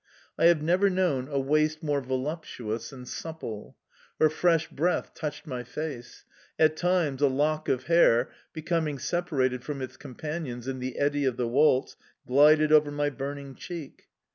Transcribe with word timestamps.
I 0.35 0.45
have 0.45 0.63
never 0.63 0.89
known 0.89 1.27
a 1.27 1.39
waist 1.39 1.83
more 1.83 2.01
voluptuous 2.01 2.91
and 2.91 3.07
supple! 3.07 3.77
Her 4.19 4.31
fresh 4.31 4.67
breath 4.67 5.13
touched 5.13 5.45
my 5.45 5.63
face; 5.63 6.25
at 6.57 6.75
times 6.75 7.21
a 7.21 7.27
lock 7.27 7.69
of 7.69 7.83
hair, 7.83 8.31
becoming 8.51 8.97
separated 8.97 9.63
from 9.63 9.79
its 9.79 9.97
companions 9.97 10.67
in 10.67 10.79
the 10.79 10.97
eddy 10.97 11.25
of 11.25 11.37
the 11.37 11.47
waltz, 11.47 11.97
glided 12.25 12.71
over 12.71 12.89
my 12.89 13.11
burning 13.11 13.53
cheek... 13.53 14.07